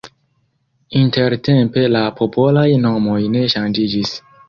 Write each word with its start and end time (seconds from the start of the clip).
Intertempe 1.01 1.85
la 1.99 2.03
popolaj 2.23 2.67
nomoj 2.89 3.23
ne 3.39 3.49
ŝanĝiĝis. 3.57 4.21